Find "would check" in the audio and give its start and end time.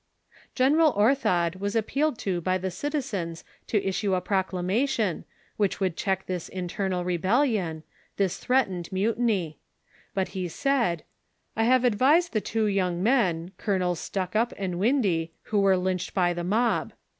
5.79-6.25